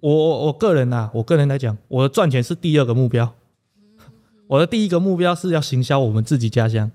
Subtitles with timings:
[0.00, 3.34] 我我我个人呐、我个人来讲，我的赚钱是第二个目标。
[4.48, 6.90] 我的第一个目标是要行销我们自己家乡。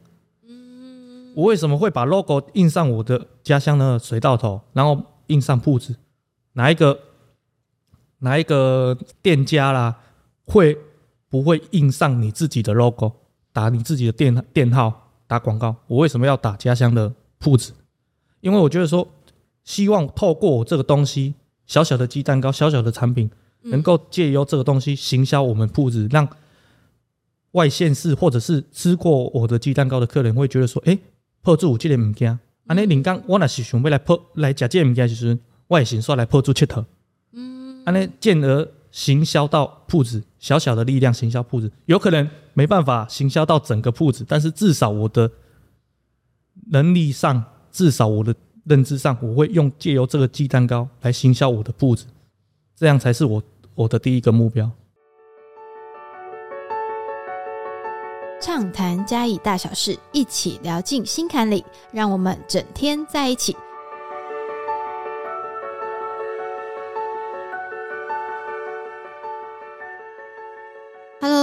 [1.33, 5.95] 我为什么会把 logo 印上我的家乡的水稻头，然后印上铺子？
[6.53, 6.99] 哪一个
[8.19, 9.99] 哪一个店家啦，
[10.45, 10.77] 会
[11.29, 13.13] 不会印上你自己的 logo，
[13.53, 15.75] 打你自己的店店号，打广告？
[15.87, 17.73] 我为什么要打家乡的铺子？
[18.41, 19.07] 因为我觉得说，
[19.63, 21.35] 希望透过我这个东西，
[21.71, 23.31] 小小的鸡蛋糕，小小的产品，
[23.61, 26.27] 能够借由这个东西行销我们铺子，让
[27.51, 30.99] 外县市或者是吃过我的鸡蛋糕的客人会觉得说，哎、
[31.41, 32.37] 破住有这个物件，
[32.67, 36.83] 安尼临港我若是想要来破来食这个物件的时阵，我也先说来破住佚佗，
[37.31, 45.31] 嗯，安尼进而行销到铺子，小小的力量行销铺子，有可能没办法行销到整个铺子，但是至少我的
[46.71, 47.41] 能力上，
[47.71, 48.35] 至少我的
[48.65, 52.05] 认知上，我会用借由这个鸡蛋糕来行销我的铺子，
[52.75, 53.41] 这样才是我
[53.75, 54.69] 我的第一个目标。
[58.39, 63.55] 畅谈嘉义大小事，一起聊进心坎里，让我们整天在一起。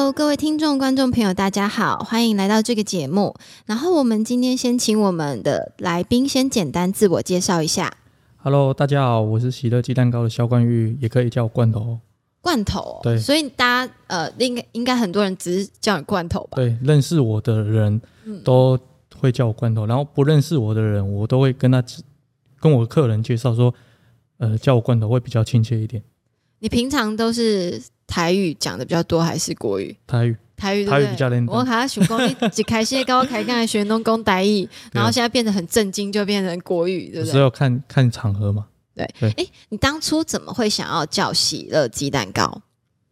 [0.08, 3.34] Hello，各位听众、观众朋友，大家好，欢迎来到这个节目。
[3.66, 7.92] 然后我们今天先请我们的来宾先简单自我介绍一下。
[8.38, 11.98] Hello，大家好，我是喜乐鸡蛋糕的肖冠玉，也可以叫我罐头。
[12.40, 16.56] 罐头哦、对所以大家呃，应该应该很多人只是叫你罐头吧？
[16.56, 18.00] 对，认识我的人
[18.42, 18.78] 都
[19.20, 21.84] 会叫我罐头，然后不认识我的人，我都会跟他
[22.58, 23.74] 跟我的客人介绍说，
[24.38, 26.02] 呃，叫我罐头会比较亲切一点。
[26.60, 29.96] 你平常都是台语讲的比较多，还是国语？
[30.06, 37.28] 台语，台语对不台语对比较认真我卡想讲，你一开始跟我开讲的学农工台语， 然后现在变得很震惊，就变成国语，对不对？
[37.28, 38.66] 有时候看看场合嘛。
[38.96, 42.62] 对哎，你当初怎么会想要叫喜乐鸡蛋糕？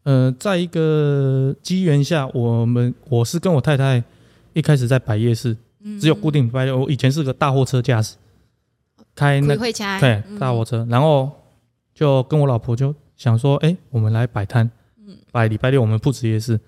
[0.02, 4.02] 呃，在一个机缘下，我们我是跟我太太
[4.52, 5.56] 一开始在摆夜市，
[6.00, 6.78] 只有固定礼拜六。
[6.78, 8.16] 我以前是个大货车驾驶，
[9.14, 11.30] 开那对大货车，然后
[11.94, 14.68] 就跟我老婆就想说，哎、我们来摆摊，
[15.36, 16.58] 摆礼拜六我们铺子夜市，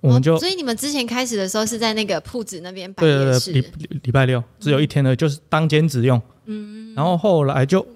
[0.00, 6.18] 我们就、哦所以你们之前开始的时候是在那个铺子那边摆对夜市，对对，礼礼礼拜六只有一天的，就是当兼职用。
[6.46, 7.86] 嗯，然后后来就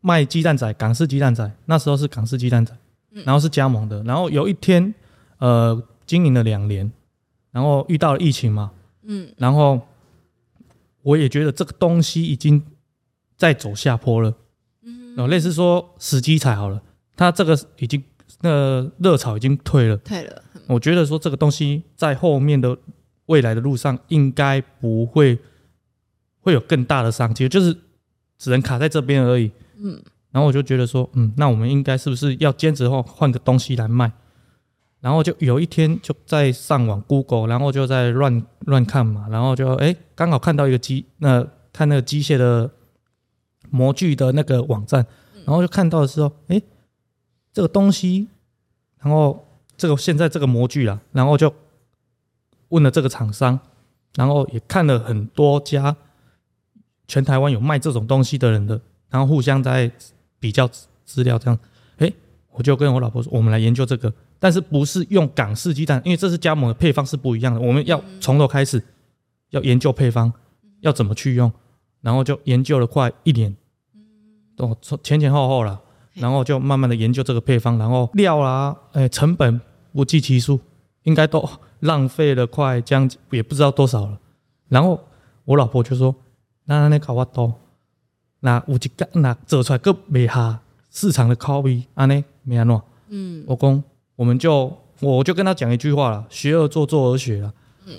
[0.00, 2.72] 卖鸡蛋仔，港式鸡蛋仔，那时候是港式鸡蛋仔，
[3.24, 4.00] 然后是加盟的。
[4.04, 4.94] 然后有一天，
[5.38, 6.92] 呃，经营了两年，
[7.50, 8.70] 然后遇到了疫情嘛，
[9.02, 9.80] 嗯，然后
[11.02, 12.62] 我也觉得这个东西已经
[13.36, 14.32] 在走下坡了，
[14.84, 16.80] 嗯，然后类似说时机踩好了，
[17.16, 18.00] 它这个已经
[18.42, 19.96] 那热潮已经退了。
[19.98, 22.76] 退了，我觉得说这个东西在后面的
[23.26, 25.38] 未来的路上应该不会
[26.40, 27.76] 会有更大的商机，就是
[28.36, 29.50] 只能卡在这边而已。
[29.78, 34.12] 嗯，然后我就觉得说，嗯，那我们应该是不是要兼职后换个东西来卖？
[35.00, 42.70] 然后就有一天就在上网 Google，然后就在乱乱看嘛，然后就哎刚好看到一个机，那看那个机械的
[43.70, 45.04] 模具的那个网站，
[45.44, 46.62] 然后就看到的时候，哎，
[47.52, 48.28] 这个东西，
[48.98, 49.46] 然后
[49.76, 51.52] 这个现在这个模具啦，然后就
[52.68, 53.58] 问了这个厂商，
[54.14, 55.94] 然后也看了很多家
[57.06, 58.80] 全台湾有卖这种东西的人的，
[59.10, 59.90] 然后互相在
[60.40, 60.66] 比较
[61.04, 61.58] 资料，这样，
[61.98, 62.10] 哎，
[62.52, 68.82] 我就跟我老婆说，我们来研究这个，但是不是用港式鸡蛋，因为这是加盟的配方是不一样的，我们要从头开始，
[69.50, 70.32] 要研究配方，
[70.80, 71.52] 要怎么去用，
[72.00, 73.54] 然后就研究了快一年，
[74.56, 75.82] 哦，从前前后后了。
[76.14, 79.60] 然后就慢慢的研究这个配方，然后料啊，哎，成本
[79.92, 80.60] 不计其数，
[81.04, 81.48] 应该都
[81.80, 84.18] 浪费了快将近也不知道多少了。
[84.68, 85.00] 然后
[85.44, 86.14] 我老婆就说
[86.66, 87.54] ：“那那搞我多，
[88.40, 93.84] 那有一个那做出来个没哈市场的口味，安尼没安怎？”嗯，我讲
[94.16, 97.52] 我们就我就跟他讲一句话了：学而做，做而学了。
[97.86, 97.94] 嗯，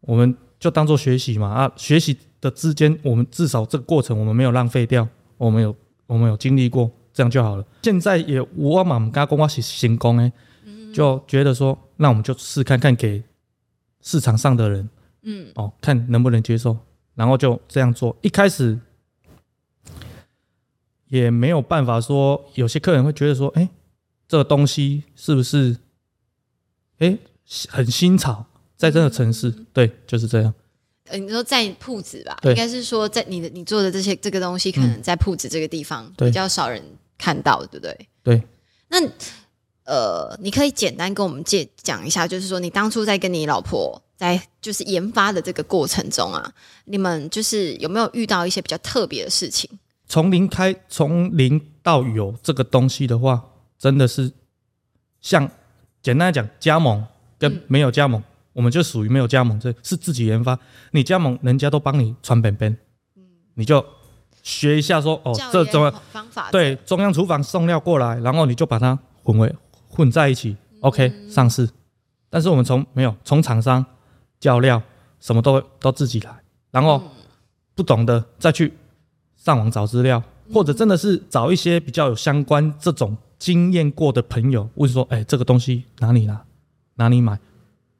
[0.00, 5.06] 我们就当做学习嘛啊，学习的之间，我们至少这个过程我们没有浪费掉，
[5.36, 5.74] 我们有
[6.06, 6.90] 我们有经历过。
[7.16, 7.64] 这样就好了。
[7.82, 10.30] 现在也我嘛唔敢讲我是成功诶，
[10.92, 13.22] 就觉得说，那我们就试看看给
[14.02, 14.86] 市场上的人，
[15.22, 16.76] 嗯，哦，看能不能接受，
[17.14, 18.14] 然后就这样做。
[18.20, 18.78] 一开始
[21.08, 23.66] 也没有办法说，有些客人会觉得说，哎、
[24.28, 25.78] 这个东西是不是，
[26.98, 27.16] 哎、
[27.70, 28.44] 很新潮，
[28.76, 30.52] 在这个城市，对，就是这样。
[31.08, 32.52] 呃，你说在铺子吧，对。
[32.52, 36.28] 应该是说在你的你做的这些这个东西，可能在铺子这个地方对。
[36.28, 36.82] 比较少人
[37.18, 38.08] 看到，对不对？
[38.22, 38.42] 对，
[38.88, 38.98] 那
[39.84, 46.52] 呃，你可以简单跟我们介讲一下，就是说你当初在跟你老婆在就是研发的这个过程中啊，
[46.86, 49.70] 你们就是有没有遇到一些比较特别的事情？
[50.08, 53.44] 从零开，从零到有这个东西的话，
[53.78, 54.32] 真的是
[55.20, 55.48] 像
[56.02, 57.04] 简单来讲，加盟
[57.38, 58.22] 跟没有加盟，
[58.52, 60.58] 我们就属于没有加盟，这是自己研发。
[60.92, 62.76] 你加盟，人家都帮你传本本，
[63.54, 63.84] 你就
[64.46, 66.52] 学一下说哦，这怎么方法？
[66.52, 69.52] 对，中央厨房送料过来，然后你就把它混为
[69.88, 71.68] 混在一起，OK 上市。
[72.30, 73.84] 但是我们从没有从厂商
[74.38, 74.80] 叫料，
[75.18, 76.30] 什么都都自己来，
[76.70, 77.02] 然后
[77.74, 78.72] 不懂的再去
[79.34, 80.22] 上网找资料，
[80.54, 86.40] 或者真的是找一些比较有相关这种经验过的朋友问说：“哎，这个东西哪里拿？
[86.94, 87.36] 哪里买？”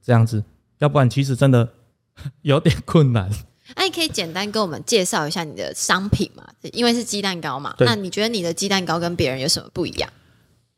[0.00, 0.44] 这样子，
[0.78, 1.68] 要不然其实真的
[2.42, 3.28] 有点困难。
[3.74, 6.44] 那你可以简单跟我们介绍一下你的商品嘛？
[6.72, 10.08] 因为是鸡蛋糕嘛，那你觉得你的鸡蛋糕跟别人有什么不一样？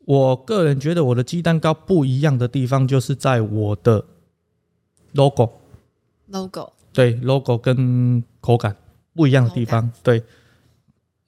[0.05, 4.03] 我个人觉得我的鸡蛋糕不一样的地方，就是在我的
[5.13, 5.51] logo。
[6.31, 8.75] logo 对 logo 跟口感
[9.13, 10.23] 不一样的地方，对。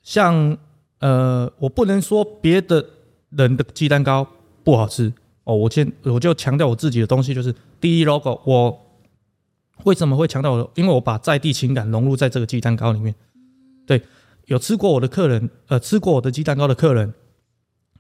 [0.02, 0.58] 像
[1.00, 2.84] 呃，我不能说别的
[3.30, 4.28] 人的鸡蛋糕
[4.64, 5.56] 不好吃哦。
[5.56, 8.42] 我先我就强调我自己的东西，就是第一 logo。
[8.46, 8.80] 我
[9.86, 10.72] 为什么会强调我？
[10.76, 13.14] 因为我把在地情感融入在这个鸡蛋糕里面。
[13.86, 14.02] 对，
[14.46, 17.14] 有吃过我的客人，呃，吃过我的鸡蛋糕的客人。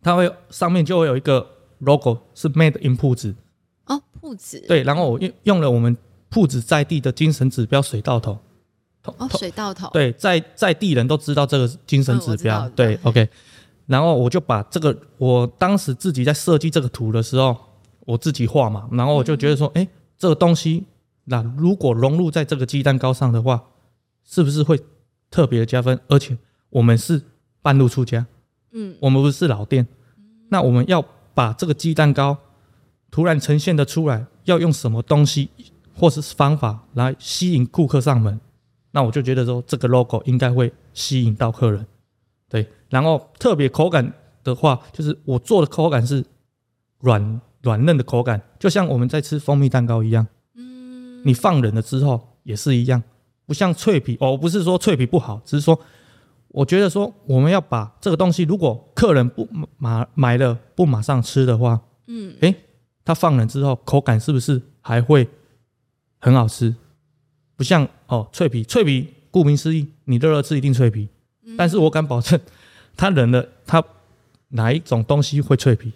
[0.03, 1.45] 他会上面就会有一个
[1.79, 3.35] logo，是 made in 铺子
[3.85, 5.95] 哦，铺子对，然后我用用了我们
[6.29, 8.39] 铺子在地的精神指标水稻头
[9.03, 13.29] 哦，水稻头对，在在地人都知道这个精神指标对，OK，
[13.85, 17.55] 然后我就把这个我当时自己在设计这个图的时候，
[18.01, 19.87] 我自己画嘛，然后我就觉得说，哎，
[20.17, 20.83] 这个东西
[21.25, 23.63] 那如果融入在这个鸡蛋糕上的话，
[24.23, 24.79] 是不是会
[25.29, 25.99] 特别的加分？
[26.07, 26.37] 而且
[26.69, 27.21] 我们是
[27.61, 28.25] 半路出家。
[28.71, 29.87] 嗯，我们不是老店，
[30.49, 31.03] 那我们要
[31.33, 32.37] 把这个鸡蛋糕
[33.09, 35.49] 突然呈现的出来，要用什么东西
[35.93, 38.39] 或是方法来吸引顾客上门？
[38.91, 41.85] 那我就觉得说，这个 logo 应该会吸引到客人。
[42.49, 44.13] 对，然后特别口感
[44.43, 46.25] 的话，就是我做的口感是
[46.99, 50.27] 软软嫩的口感，就像我们在吃蜂蜜蛋糕一样。
[51.21, 53.01] 嗯，你放冷了之后也是一样，
[53.45, 55.79] 不像脆皮哦，不是说脆皮不好，只是说。
[56.53, 59.47] 我觉得说，我们要把这个东西，如果客人不
[59.77, 62.53] 马买了不马上吃的话，嗯，诶，
[63.05, 65.29] 他放冷之后口感是不是还会
[66.19, 66.75] 很好吃？
[67.55, 71.07] 不像哦，脆皮脆皮，顾名思义，你热热吃一定脆皮。
[71.57, 72.37] 但是我敢保证，
[72.97, 73.81] 它冷了，它
[74.49, 75.93] 哪一种东西会脆皮？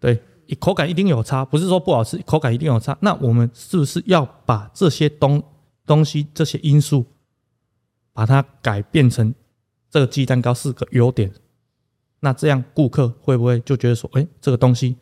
[0.00, 0.18] 对，
[0.56, 2.96] 口感一定有差，不是说不好吃，口感一定有差。
[3.00, 5.42] 那我们是不是要把这些东
[5.86, 7.04] 东西这些因素，
[8.12, 9.34] 把它改变成？
[9.90, 11.30] 这个鸡蛋糕是个优点，
[12.20, 14.96] 那这样顾客会不会就觉得说，哎，这个东西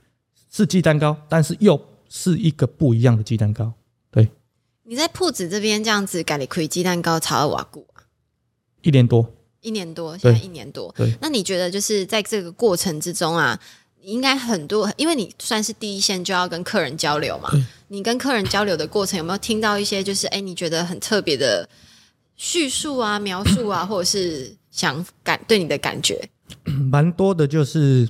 [0.50, 3.73] 是鸡蛋糕，但是又是一个不一样的鸡蛋糕？
[4.11, 4.29] 对。
[4.82, 8.02] 你在铺子这边这样子改了亏鸡蛋糕炒二瓦固啊？
[8.82, 10.93] 一年多，一年多，现在一年多。
[10.97, 11.17] 对。
[11.20, 13.61] 那你觉得就是在这个过程之中啊，
[14.02, 17.50] 应该很多，因为你算是第一线就要跟客人交流嘛。
[17.88, 21.69] 你跟客人交流的过程有没有听到一些就是哎你觉得很特别的
[22.37, 24.56] 叙述啊、描述啊，或者是？
[24.70, 26.31] 想感对你的感觉，
[26.62, 28.08] 蛮多的，就是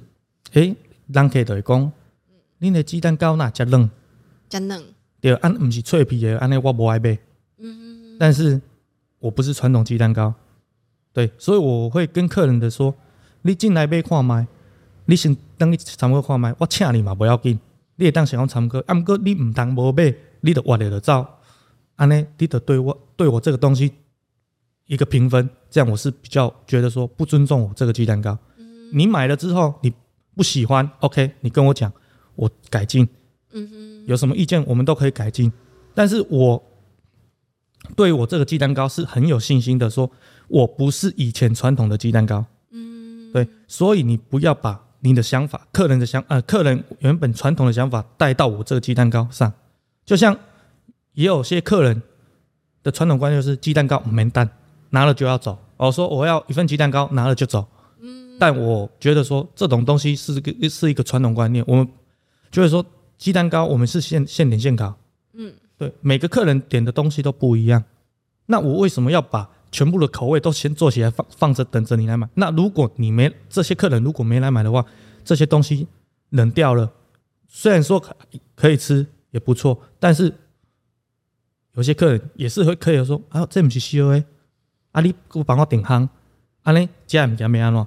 [0.53, 0.77] 哎，
[1.07, 1.91] 人客就会讲，
[2.59, 3.91] 你的鸡蛋糕那加嫩，
[4.47, 4.83] 加嫩，
[5.23, 7.19] 对，安唔是脆皮的，安尼我不爱买。
[7.57, 8.61] 嗯，但是
[9.21, 10.35] 我不是传统鸡蛋糕，
[11.15, 12.95] 对，所以我会跟客人的说，
[13.41, 14.47] 你进来买看麦，
[15.07, 17.59] 你先等你参过看麦，我请你嘛不要紧，
[17.97, 21.27] 你会当想要参过，啊，毋过你唔当无买，你就活了就走，
[21.97, 23.93] 安尼你得对我对我这个东西。
[24.87, 28.37] 一个评分，这样我是比较觉得说不尊重我这个鸡蛋糕。
[28.93, 29.93] 你买了之后你
[30.35, 31.93] 不喜欢，OK，你跟我讲，
[32.35, 33.09] 我改进。
[33.53, 35.53] 嗯哼，有什么意见我们都可以改进。
[35.95, 36.61] 但是我
[37.95, 40.11] 对我这个鸡蛋糕是很有信心的，说
[40.49, 42.45] 我不是以前传统的鸡蛋糕。
[42.73, 49.53] 嗯，对，所以你不要把你的想法、客人的想呃客人原本传统的想法带到我这个鸡蛋糕上。
[50.05, 50.37] 就像
[51.13, 52.03] 也有些客人
[52.83, 54.49] 的传统观念就是鸡蛋糕没蛋。
[54.93, 57.65] 拿了就要走，我说我要一份鸡蛋糕，拿了就走。
[58.01, 61.89] 嗯，但我觉得说这种东西是个是一个传统观念，我们
[62.51, 62.85] 就是说
[63.17, 64.93] 鸡蛋糕我们是现现点现烤。
[65.35, 67.85] 嗯，对，每个客人点的东西都不一样，
[68.47, 72.29] 那我为什么要把全部的口味都先做起来放放着等着你来买？
[72.35, 74.85] 那如果你没这些客人如果没来买的话，
[75.25, 75.87] 这些东西
[76.31, 76.93] 冷掉了，
[77.49, 78.03] 虽然说
[78.55, 80.35] 可以吃也不错，但是
[81.75, 84.25] 有些客人也是会可以说啊，这不是 C O A。
[84.93, 86.09] 啊，你给我帮我顶夯，
[86.63, 87.87] 啊嘞，家人家没安咯。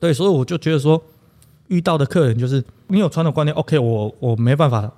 [0.00, 1.00] 对，所以我就觉得说，
[1.68, 4.92] 遇到的客人就是你有传统观念，OK，我我没办法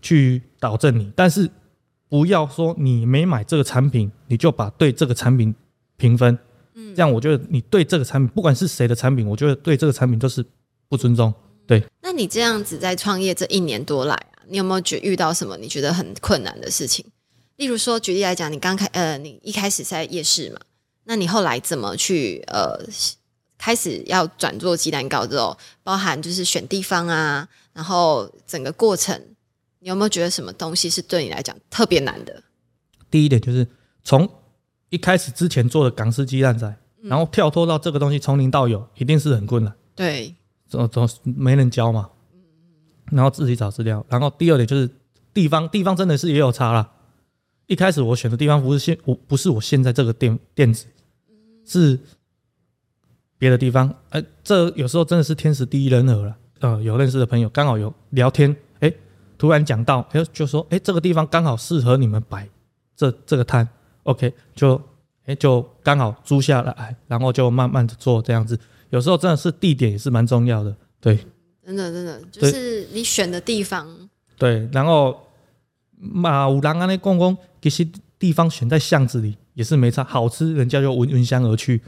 [0.00, 1.50] 去导正你，但是
[2.08, 5.54] 不要说你没买这个产品，你就把对这个产品
[5.96, 6.38] 评分。
[6.74, 10.44] 嗯，这样我觉得你对这个产品，不管是谁的产品，我觉得对这个产品都是
[10.88, 11.32] 不尊重。
[11.66, 17.04] 对那你这样子在创业这一年多来啊，你有没有觉遇到什么你觉得很困难的事情？
[17.56, 20.60] 例如说，举例来讲，你刚开呃，你一开始在夜市嘛，
[21.04, 22.78] 那你后来怎么去呃
[23.58, 29.20] 开始要转做鸡蛋糕之后，包含就是选地方啊，然后整个过程，
[29.86, 32.42] 你有没有觉得什么东西是对你来讲特别难的？
[33.08, 33.64] 第一点就是
[34.02, 34.28] 从
[34.88, 39.72] 一开始之前做的港式鸡蛋仔，然后跳脱到这个东西从零到有，一定是很困难。
[39.94, 40.34] 对，
[40.66, 42.10] 总总没人教嘛，
[43.12, 44.04] 然后自己找资料。
[44.08, 44.90] 然后第二点就是
[45.32, 46.92] 地方，地方真的是也有差啦。
[47.68, 50.86] 一开始我选的地方不是现我不是我现在这个店店子，
[51.64, 51.96] 是
[53.38, 53.94] 别的地方。
[54.08, 56.36] 哎、这有时候真的是天时地利人和了。
[56.58, 58.56] 呃，有认识的朋友刚好有聊天，哎、
[59.38, 62.48] 突然讲到，哎、就说，哎、这个地方刚好适合你们摆
[62.96, 63.68] 这这个摊
[64.04, 64.80] ，OK，就
[65.26, 68.58] 哎、就刚好租下来，然后就慢慢的做这样子。
[68.90, 71.18] 有时候真的是地点也是蛮重要的，对
[71.64, 73.86] 真的真的就是你选的地方，
[74.38, 74.68] 对。
[74.72, 75.18] 然后
[75.98, 77.86] 马五郎啊那公公，其实
[78.18, 81.82] 地方选在巷子里也是没差，好吃人家就闻闻香而去。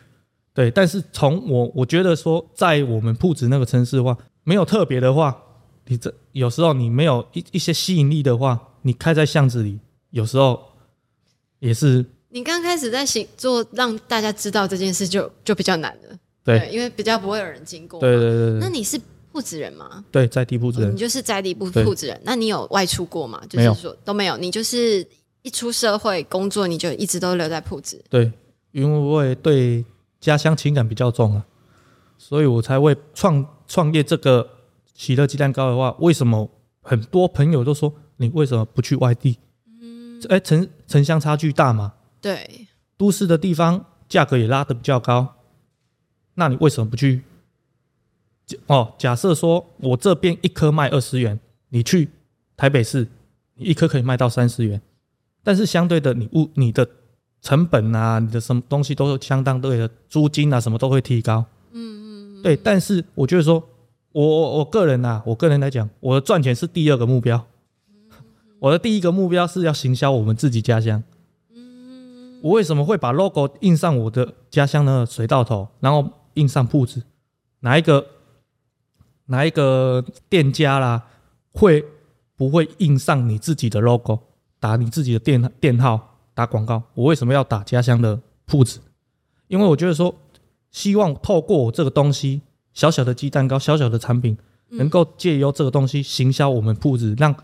[0.52, 5.40] 对，但是从我我觉得说，在我们铺子那个城市的话，没有特别的话，
[5.88, 9.80] 你这有时候你没有一一些吸引力的话，你开在巷子里，
[10.10, 10.60] 有时候
[11.58, 17.98] 也是你刚开始在行做让大家知道这件事就就比较难了，对因为比较不会有人经过。
[17.98, 19.00] 对对对对那你是
[19.32, 20.04] 铺子人吗？
[20.12, 23.42] 对，在地铺子人你就是在地铺铺子人，那你有外出过吗？
[23.48, 25.06] 就是说都没有，你就是
[25.42, 28.02] 一出社会工作，你就一直都留在铺子。
[28.10, 28.30] 对，
[28.72, 29.84] 因为对
[30.20, 31.46] 家乡情感比较重啊，
[32.18, 34.48] 所以我才会创创业这个
[34.98, 36.50] 喜乐鸡蛋糕的话，为什么
[36.82, 39.38] 很多朋友都说你为什么不去外地？
[39.80, 45.36] 嗯，哎，城城乡差距大嘛，对，都市的地方价格也拉得比较高，
[46.34, 47.22] 那你为什么不去？
[48.66, 51.38] 哦，假设说我这边一颗卖二十元，
[51.68, 52.10] 你去
[52.56, 53.06] 台北市，
[53.54, 54.82] 你一颗可以卖到三十元，
[55.44, 56.88] 但是相对的你物你的
[57.40, 61.44] 成本啊，你的什么东西都相当对的，租金啊什么都会提高。
[61.70, 62.56] 嗯嗯，对。
[62.56, 63.62] 但是我觉得说，
[64.18, 67.46] 我我我个人啊，我个人来讲，我的赚钱是第二个目标，
[68.58, 71.04] 我的第一个目标是要行销我们自己家乡。
[72.42, 77.04] 我为什么会把 logo 印上我的家乡的水稻头，然后印上铺子？
[77.60, 78.04] 哪一个
[79.26, 81.06] 哪一个店家啦，
[81.52, 81.84] 会
[82.34, 84.18] 不会印上你自己的 logo，
[84.58, 86.82] 打你自己的店店号，打广告？
[86.94, 88.80] 我为什么要打家乡的铺子？
[89.46, 90.12] 因为我觉得说，
[90.72, 92.42] 希望透过我这个东西，
[92.78, 97.34] 小小的鸡蛋糕，小小的产品，能够借由这个东西行销我们铺子，让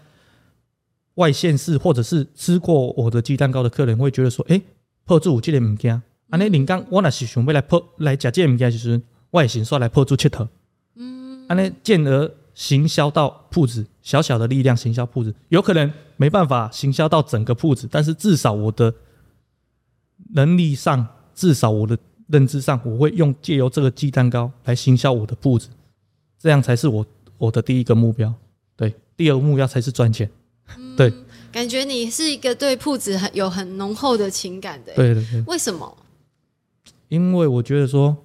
[1.14, 4.62] 外县市或者是吃过我的鸡蛋糕的客人会觉得说，哎、
[5.04, 6.00] 破住有这个物件，
[6.30, 10.46] 安尼人讲我若是想要来破来食这个物件的时阵，我也先说来破住佚佗，
[10.94, 18.94] 嗯，安尼进而行销到铺子，小小的力量行销铺子，有可能没办法行销到整个铺子，但是至少我的
[20.34, 25.68] 能力上，至少我的认知上，我会用借由这个鸡蛋糕来行销我的铺子，
[26.38, 27.06] 这样才是我
[27.38, 28.32] 我的第一个目标。
[28.76, 30.30] 对，第二个目标才是赚钱。
[30.96, 31.12] 对
[31.52, 35.96] 感觉你是一个对铺子很有很浓厚的情感的。，对对对，为什么？
[37.08, 38.16] 因为我觉得说，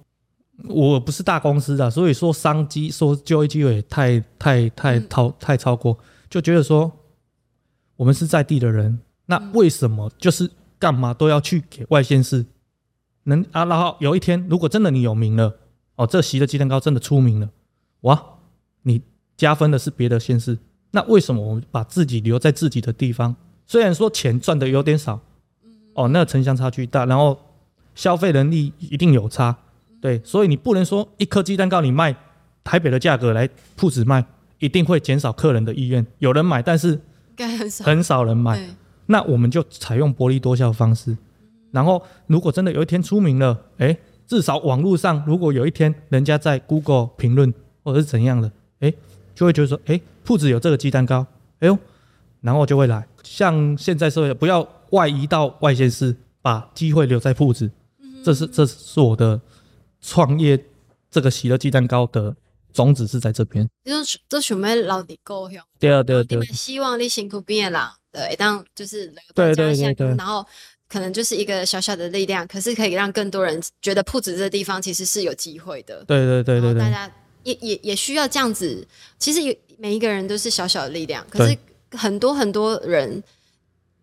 [0.64, 5.96] 我不是大公司的，所以说商机、说就业机会太太太超太超过，
[6.28, 6.90] 就觉得说
[7.96, 12.44] 我们是在地的人，那为什么就是干嘛都要去给外县市？
[13.24, 15.56] 能啊，然后有一天如果真的你有名了，
[15.96, 17.50] 哦，这席的鸡蛋糕真的出名了，
[18.02, 18.22] 哇，
[18.82, 19.02] 你
[19.36, 20.58] 加分的是别的县市，
[20.92, 23.36] 那为什么我们把自己留在自己的地方？
[23.66, 25.20] 虽然说钱赚的有点少，
[25.94, 27.38] 哦，那城乡差距大，然后
[27.94, 29.56] 消费能力一定有差，
[30.00, 32.16] 对，所以你不能说一颗鸡蛋糕你卖
[32.64, 34.24] 台北的价格来铺子卖，
[34.58, 36.06] 一定会减少客人的意愿。
[36.18, 37.00] 有人买，但是
[37.36, 37.84] 该很少。
[37.84, 38.68] 很少人买，
[39.06, 41.16] 那我们就采用薄利多销的方式。
[41.72, 48.50] 然后，如果真的有一天出名了，诶，至少网络上如果有一天人家在 Google 评论或者是怎样的，
[48.80, 48.94] 诶，
[49.34, 51.26] 就会觉得说，诶，铺子有这个鸡蛋糕，
[51.60, 51.78] 哎呦，
[52.40, 53.06] 然后就会来。
[53.22, 57.70] 像现在社会，不要外移到外县市，把机会留在铺子，
[58.24, 59.40] 这是这是我的
[60.00, 60.62] 创业
[61.10, 62.34] 这个喜乐鸡蛋糕的
[62.72, 63.68] 宗旨是在这边。
[63.84, 65.62] 就是这想要老底够用。
[65.78, 70.44] 对啊，对啊，你们对啊，希望你辛苦变啦，对，当就是留对在家乡对对对然后
[70.90, 76.04] 可能就是一个小小的力量，可是可以让更多人觉得铺子这个地方其实是有机会的。
[76.04, 77.10] 对对对对大家
[77.44, 78.84] 也也也需要这样子。
[79.16, 81.56] 其实有每一个人都是小小的力量，可是
[81.92, 83.22] 很多很多人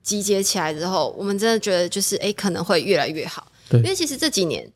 [0.01, 3.51] 集结起来之后，我们真的觉得就是诶，可能会越来越好。
[3.69, 4.71] 对因为其实这几年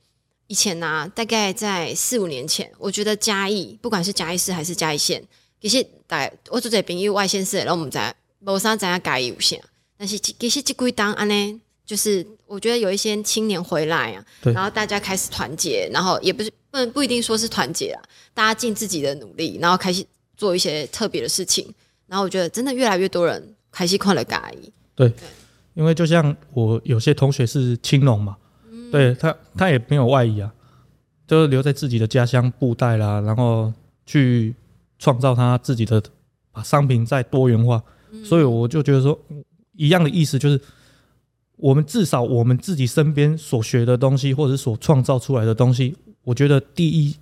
[0.47, 5.23] 以前呢、大概在四五年前，我觉得嘉义不管是嘉义市还是嘉义县，
[5.61, 9.55] 其实大概我做这朋友外县市，然后我们在无啥知影嘉义有啥，
[9.97, 18.01] 但是其实这几当安呢，就是我觉得有一些青年回来啊，然后大家开始团结，然后也不是不能不一定说是团结啊，
[18.33, 20.01] 大家尽自己的努力，然后开始
[20.37, 21.67] 做一些特别的事情，
[22.07, 25.11] 然后我觉得真的越来越多人开始看了嘉义，对，
[25.73, 28.37] 因为就像我有些同学是青农嘛，
[28.89, 30.49] 对他他也没有外移啊，
[31.27, 33.69] 就是留在自己的家乡布袋啦，然后
[34.05, 34.55] 去
[34.97, 36.01] 创造他自己的
[36.53, 37.83] 把商品再多元化，
[38.23, 39.19] 所以我就觉得说
[39.75, 40.57] 一样的意思就是。
[41.61, 47.15] 我们至少我们自己身边所学的东西，或者所创造出来的东西，我觉得第一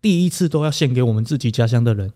[0.00, 2.12] 第一次都要献给我们自己家乡的人，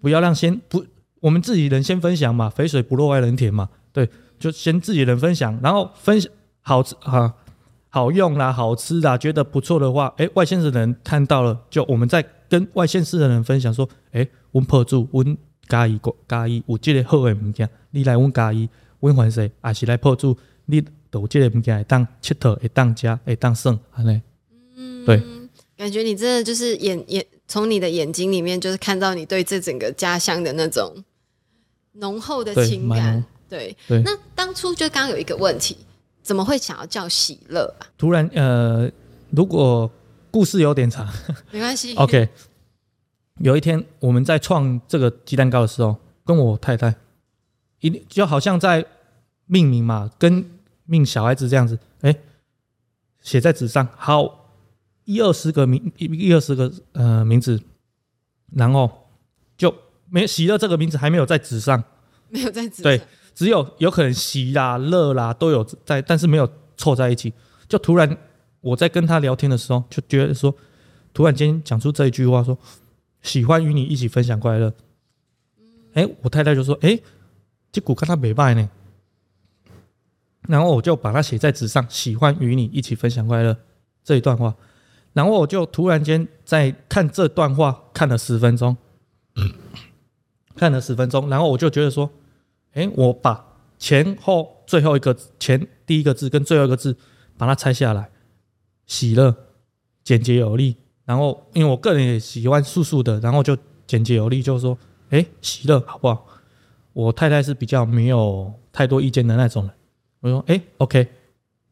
[0.00, 0.84] 不要让先不
[1.20, 7.34] 我们自己人先分享嘛，肥水不落外人田嘛，对，就先自己人分享，然后分享好吃啊，
[7.88, 15.36] 好用啦，好吃啦，觉得不错的话，哎，外县市的人看到了，就我们再跟外县市的人分享说，诶，阮破住，阮
[15.66, 18.68] 嘉义国嘉义有这个好的物件，你来阮嘉义，
[19.00, 20.80] 阮环势也是来破住，你
[21.10, 24.20] 都有这个物件会当佚佗，会当食，会当耍，安尼，
[25.06, 25.22] 对。
[25.76, 30.94] 感觉你真的就是眼眼从你的眼睛里面，就是看到你对这整个家乡的那种
[31.94, 33.24] 浓厚的情感。
[33.48, 35.76] 对，对那当初就刚刚有一个问题，
[36.22, 37.90] 怎么会想要叫喜乐啊？
[37.98, 38.88] 突然呃，
[39.30, 39.90] 如果
[40.30, 41.12] 故事有点长。
[41.50, 42.28] 没关系 OK，
[43.40, 46.94] 有一天我们在创这个鸡蛋糕的时候，跟我太太
[47.80, 48.86] 一定就好像在
[49.46, 50.48] 命名嘛，跟
[50.84, 52.14] 命小孩子这样子，哎、
[53.20, 54.50] 写在纸上，好
[55.04, 57.60] 一二十个名一一二十个呃名字，
[58.52, 59.08] 然后
[59.56, 59.74] 就
[60.10, 61.82] 没喜乐这个名字还没有在纸上，
[62.28, 63.00] 没有在纸对，
[63.34, 67.32] 只有有可能喜啦、乐啦都有在，但是没有凑在一起。
[67.68, 68.16] 就突然
[68.60, 70.54] 我在跟他聊天的时候，就觉得说，
[71.12, 72.58] 突然间讲出这一句话说，
[73.22, 74.72] 喜欢与你一起分享快乐。
[75.94, 76.98] 哎、我太太就说，哎、
[77.72, 78.68] 这股看他没败呢。
[80.46, 83.56] 然后我就把它写在纸上，喜欢与你一起分享快乐
[84.02, 84.54] 这一段话。
[85.12, 88.76] 然后我就突然间在看这段话，看了十分钟，
[90.56, 92.10] 看了十分钟，然后我就觉得说，
[92.72, 93.44] 哎，我把
[93.78, 96.96] 前后最后一个前第一个字跟最后一个字
[97.38, 98.10] 把它拆下来，
[98.86, 99.34] 喜乐，
[100.02, 100.76] 简洁有力。
[101.04, 104.76] 然后因为我个人也喜欢素素的，然后就简洁有力，就说，
[105.10, 106.26] 哎，喜乐好不好？
[106.92, 109.72] 我太太是比较没有太多意见的那种人。
[110.24, 111.06] 我说，哎 o k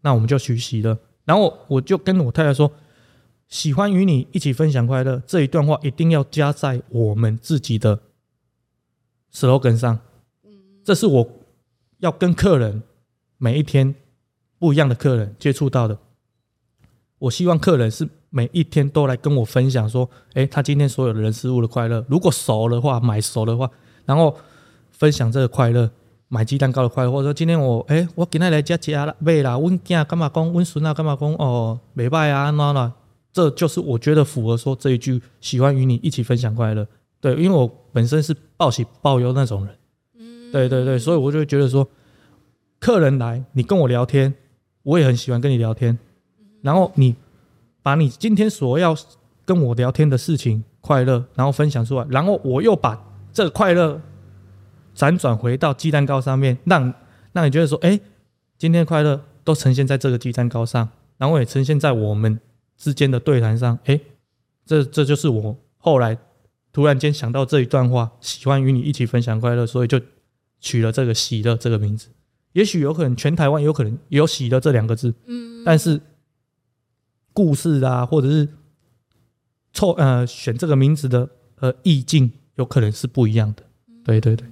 [0.03, 0.99] 那我们就学习了。
[1.25, 2.71] 然后我就跟我太太说，
[3.49, 8.01] 喜欢与你一起分享快乐这一段话一定要加在我们自己的
[9.33, 9.99] slogan 上。
[10.85, 11.31] 这是我
[11.99, 12.83] 要跟客人
[13.39, 13.95] 每一天
[14.59, 15.97] 不一样的客人接触到的。
[17.19, 22.05] 我希望客人是每一天都来跟我分享说，诶，他今天所有的人事物的快乐。
[22.09, 23.71] 如果熟的话，买熟的话，
[24.05, 24.37] 然后
[24.91, 25.89] 分享这个快乐，
[26.33, 32.91] 买鸡蛋糕的快乐，或者说今天我，诶，我今天来家家啦，买啦，阮囝干嘛讲，阮孙啊干嘛讲，哦，没拜啊，那啦，
[33.31, 36.87] 这就是我觉得符合说这一句，喜欢与你一起分享快乐。
[37.21, 39.77] 对，因为我本身是报喜报忧那种人。
[40.19, 41.87] 嗯对对对，所以我就会觉得说，
[42.81, 44.33] 客人来，你跟我聊天，
[44.85, 45.99] 我也很喜欢跟你聊天。
[46.63, 47.15] 然后你
[47.83, 48.97] 把你今天所要
[49.45, 52.99] 跟我聊天的事情快乐，然后分享出来，然后我又把
[53.35, 54.01] 这个快乐
[54.95, 56.93] 辗转回到鸡蛋糕上面，让
[57.33, 57.99] 让你觉得说，哎，
[58.59, 62.39] 今天的快乐都呈现在这个鸡蛋糕上，然后也呈现在我们
[62.77, 63.79] 之间的对谈上。
[63.85, 64.01] 哎，
[64.65, 66.17] 这这就是我后来
[66.73, 70.01] 突然间想到这一段话，喜欢与你一起分享快乐，所以就
[70.61, 72.09] 取了这个“喜乐”这个名字。
[72.53, 76.01] 也许有可能全台湾有可能有“喜乐”这两个字，嗯，但是
[77.33, 78.49] 故事啊，或者是
[79.73, 81.29] 凑呃选这个名字的
[81.61, 83.63] 呃意境，有可能是不一样的。
[84.05, 84.47] 对对对，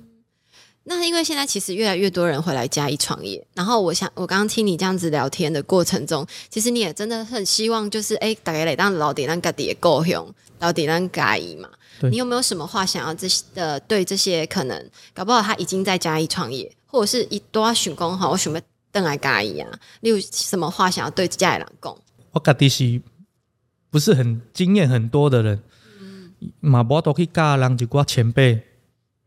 [0.92, 11.68] 那因为现在其实越来越多人会来嘉义创业，然后我想，我刚刚听你这样子聊天的过程中，其实你也真的很希望，就是哎，大家来当老底让家底的够用，老底让嘉义嘛。
[12.00, 19.70] 对你有没有什么话想要这些呃对这些可能搞不好他已经在嘉义创业，或者是一都要选工好，我准备登来嘉义啊？
[20.00, 21.96] 你有什么话想要对嘉义人讲？
[22.32, 23.00] 我家底是
[23.90, 25.62] 不是很经验很多的人，
[26.58, 28.60] 马博都去教人一寡前辈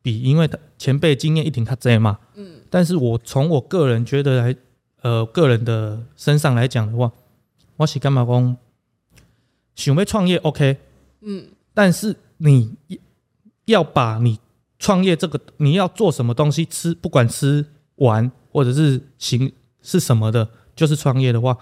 [0.04, 2.20] 比，因为他前辈经验一定较济嘛。
[2.36, 4.56] 嗯，但是我从我个人觉得来，
[5.02, 7.12] 呃，个人的身上来讲的话，
[7.78, 8.58] 我是干嘛讲，
[9.74, 10.78] 想要创业 OK，
[11.22, 12.76] 嗯，但是你
[13.66, 14.40] 要把你
[14.78, 21.58] 创业这个你要做什么东西吃，不管吃玩或者是行是什么的，就是创业的话，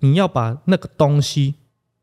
[0.00, 1.54] 你要把那个东西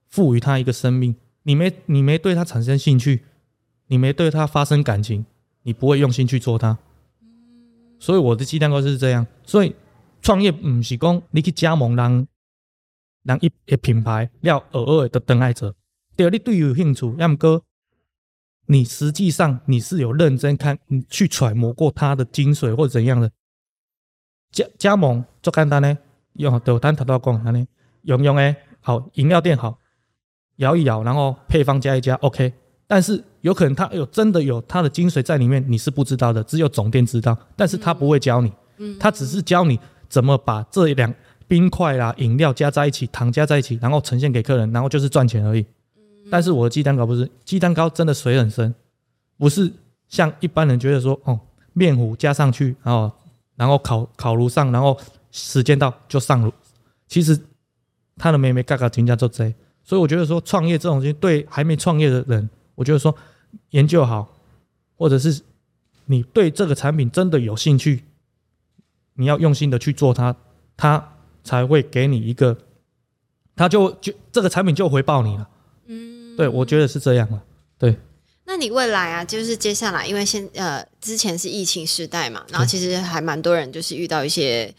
[0.10, 1.16] 赋予它一个生命。
[1.46, 3.26] 你没你没对它产生兴趣，
[3.88, 5.26] 你没对它发生感情，
[5.64, 6.78] 你不会用心去做它。
[8.00, 9.26] 所以我的鸡蛋糕是这样。
[9.44, 9.76] 所以
[10.22, 12.28] 创业不是讲你去加盟人，
[13.24, 15.74] 人一一品牌要偶尔的等爱者，
[16.16, 17.62] 对，你对有兴趣，要么哥，
[18.66, 23.32] 你实际上你是有认真看，你去揣摩过它的精髓或者怎样的。
[24.52, 25.98] 加加盟做简单呢，
[26.34, 27.68] 用豆单头到讲安尼，
[28.04, 29.80] 用用诶，好饮料店好，
[30.58, 32.54] 摇一摇，然后配方加一加，OK。
[32.94, 38.54] 但是有可能他有真的有他的精髓在里面，你是不知道的，只有总店知道，但是他不会教你，
[39.00, 41.12] 他只是教你怎么把这两
[41.48, 45.66] 冰块啦、饮料加在一起，糖加在一起，然后呈现给客人，然后就是赚钱而已。
[46.30, 48.72] 但是我的鸡蛋糕不是，鸡蛋糕真的水很深，
[49.40, 49.74] 不是
[50.08, 51.40] 像一般人觉得说，哦，
[51.74, 53.12] 面糊加上去，然后
[53.56, 54.96] 然后烤烤炉上，然后
[55.32, 56.54] 时间到就上炉。
[57.08, 57.36] 其实
[58.18, 63.16] 他的妹妹嘎嘎评价做贼，所以我觉得说创业这种东西，对还没创业的人，我觉得说
[63.70, 64.36] 研究好，
[64.96, 65.42] 或者是
[66.06, 68.04] 你对这个产品真的有兴趣，
[69.16, 70.36] 你要用心的去做它，
[70.76, 72.58] 它才会给你一个，
[73.56, 75.50] 它就就这个产品就回报你了。
[75.86, 77.44] 嗯，对，我觉得是这样了。
[77.78, 77.98] 对，
[78.46, 84.74] 那你未来啊，就是接下来，因为现呃之前是疫情时代嘛，然后其实还蛮多人就是遇到一些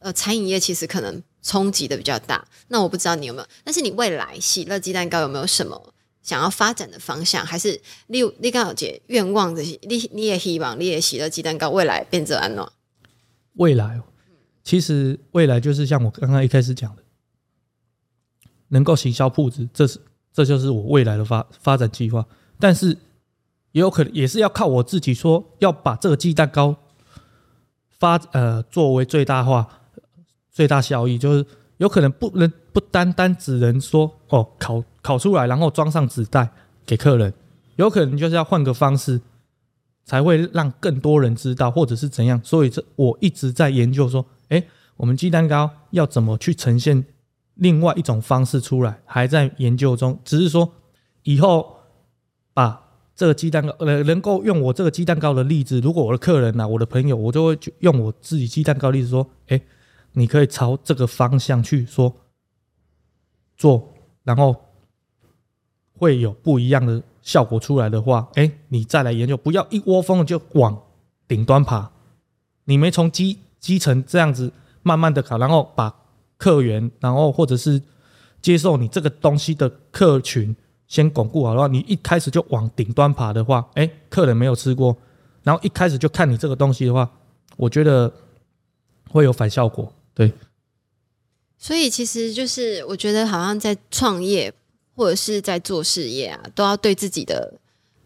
[0.00, 2.46] 呃餐饮业其实可能冲击的比较大。
[2.68, 7.44] 那我不知道你有没有，但是你未来喜乐鸡蛋糕有没有什么想要发展的方向？
[7.44, 12.72] 还是你你刚好姐愿望这些，你你也希望你也喜乐鸡蛋糕未来变成安诺？
[13.54, 14.00] 未来，
[14.62, 17.02] 其实未来就是像我刚刚一开始讲的，
[18.68, 19.98] 能够行销铺子，这是
[20.32, 22.24] 这就是我未来的发发展计划。
[22.58, 22.96] 但是
[23.72, 26.76] 也有可能也是要靠我自己说，要把这个鸡蛋糕
[27.88, 29.80] 发呃作为最大化、
[30.50, 31.44] 最大效益，就是
[31.78, 36.50] 有可能不能不单单只能说哦烤烤出来，然后装上纸袋
[36.86, 37.34] 给客人，
[37.74, 39.20] 有可能就是要换个方式。
[40.06, 42.40] 才会让更多人知道，或者是怎样。
[42.42, 47.04] 所以这我一直在研究说，诶，我们鸡蛋糕要怎么去呈现
[47.54, 50.18] 另外一种方式出来，还在研究中。
[50.24, 50.72] 只是说
[51.22, 51.76] 以后
[52.52, 52.82] 把
[53.14, 59.62] 这个鸡蛋糕，呃，能够用我这个鸡蛋糕的例子，如果我的客人呐，我的朋友，我就会用我自己鸡蛋糕例子说，诶，
[60.14, 62.12] 你可以朝这个方向去说
[63.56, 63.94] 做，
[64.24, 64.56] 然后
[66.00, 67.02] 会有不一样的。
[67.22, 70.76] 效果出来的话，哎，你再来研究，不要一窝蜂的就往
[71.28, 71.92] 顶端爬。
[72.64, 74.50] 你没从基基层这样子
[74.82, 75.94] 慢慢的考，然后把
[76.38, 77.80] 客源，然后或者是
[78.40, 80.56] 接受你这个东西的客群
[80.88, 84.96] 先巩固好的话，你一开始就往顶端爬的话，哎，客人没有吃过，
[85.42, 87.08] 然后一开始就看你这个东西的话，
[87.58, 88.10] 我觉得
[89.10, 89.92] 会有反效果。
[90.14, 90.32] 对，
[91.58, 94.52] 所以其实就是我觉得好像在创业。
[95.00, 97.54] 或者是在做事业啊，都要对自己的，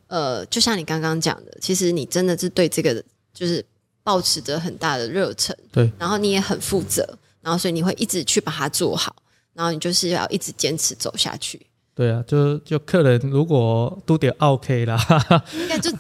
[0.07, 3.03] 呃，就像你刚刚讲的，其实你真的是对这个
[3.33, 3.65] 就是
[4.05, 7.05] 保持着很大的热忱，对，然后你也很负责，
[7.43, 9.17] 然后所以你会一直去把它做好，
[9.55, 11.67] 然后你就是要一直坚持走下去。
[11.97, 14.97] 对啊，就就客人如果都得 OK 啦，
[15.53, 15.91] 应该就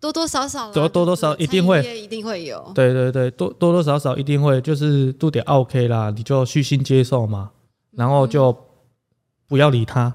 [0.00, 7.50] 多多少少，多多多少一定会一定会有，对对对，多多多少少一定会，就是都得 OK 啦，你就虚心接受嘛，
[7.90, 8.56] 然后就
[9.46, 10.14] 不要理他。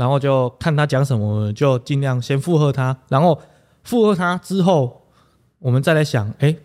[0.00, 2.96] 然后就看他讲什么，就尽量先附和他。
[3.08, 3.38] 然后
[3.84, 5.02] 附和他之后，
[5.58, 6.56] 我们再来想，哎，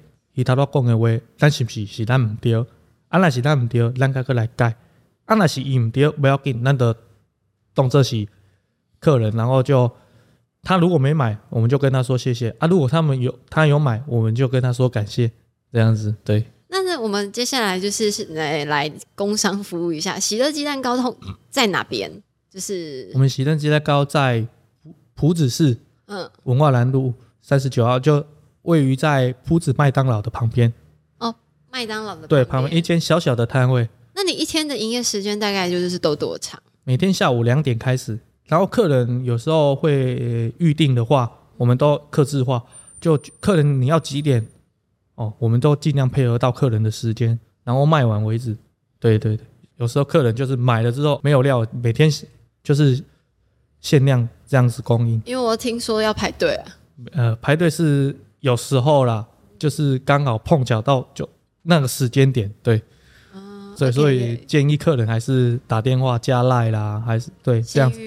[0.45, 2.55] 他都讲的话，咱是不是是咱唔对？
[3.09, 4.73] 啊，那是咱唔对，咱该个来改。
[5.25, 6.95] 啊，那是伊唔对，不要紧，咱的
[7.73, 8.25] 动这是
[9.01, 9.29] 客人。
[9.35, 9.91] 然后就
[10.63, 12.55] 他如果没买，我们就跟他说谢谢。
[12.59, 15.29] 啊，如果他们有他有买，我们就跟他说感谢。
[15.73, 16.45] 这样子，对。
[16.69, 21.13] 那是我们接下来就是来来工商服务一下，喜乐鸡蛋糕通
[21.49, 22.23] 在哪边？
[22.55, 24.47] 就是我们喜登鸡蛋糕在
[25.13, 28.25] 埔子市，嗯，文化南路三十九号，就
[28.61, 30.71] 位于在埔子麦当劳的旁边。
[31.17, 31.35] 哦，
[31.69, 33.89] 麦当劳的对，旁边一间小小的摊位。
[34.13, 36.57] 那你一天的营业时间大概就是都多长？
[36.85, 42.63] 每天下午两点开始，然后客人有时候会预定的话，我们都客制化，
[43.01, 44.47] 就客人你要几点
[45.15, 48.55] 哦，我们都尽量配合到客人的时间，然后卖完为止。
[48.97, 52.09] 对对对，有时候客人就是买了之后没有料，每天。
[52.65, 53.01] 就是
[53.79, 56.65] 限量这样子供应，因为我听说要排队啊。
[57.13, 59.25] 呃，排队是有时候啦，
[59.57, 61.29] 就是刚好碰巧到就
[61.61, 62.81] 那个时间点，对。
[63.77, 67.99] 所以所以建议客人还是打电话加赖啦，还是对这样子。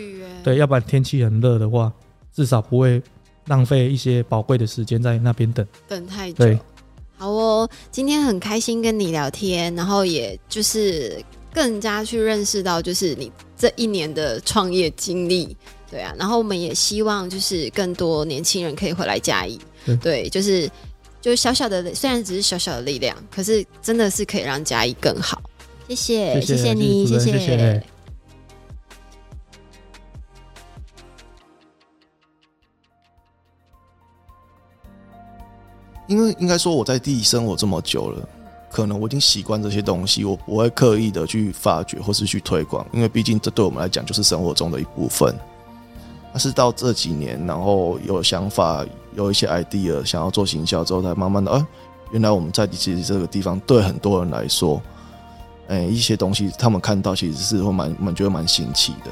[0.42, 1.92] 对，要不然天气很热的话，
[2.32, 3.02] 至少不会
[3.48, 5.66] 浪费一些宝贵的时间在那边等。
[5.86, 6.58] 等太久。
[7.18, 15.56] 好哦，今天很开心跟你聊天，然后也就是更加去认识到，就是你这一年的创业经历，
[15.90, 16.14] 对啊。
[16.16, 19.58] 然后我们也希望就是更多年轻人可以回来嘉义，
[20.00, 20.70] 对，就是
[21.20, 25.42] 就小小的，虽然只是小小的力量，可是真的是可以让嘉义更好。
[25.88, 27.82] 谢谢，谢谢你，谢谢。
[36.06, 38.28] 因为应该说我在地生活这么久了，
[38.70, 45.34] 可能我已经习惯这些东西，我不会刻意的去发掘或是去推广，因为毕竟这对我们来讲就是生活中的一部分。
[46.30, 51.66] 但是到这几年，然后有想法，有一些 idea 想要做行销之后，才慢慢的，啊，
[52.12, 54.80] 原来我们在其实这个地方对很多人来说，
[55.68, 59.10] 哎，一些东西他们看到其实是会蛮蛮觉得蛮新奇的。